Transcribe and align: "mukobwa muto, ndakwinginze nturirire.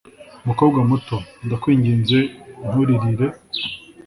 "mukobwa 0.47 0.79
muto, 0.89 1.15
ndakwinginze 1.45 2.19
nturirire. 2.67 3.27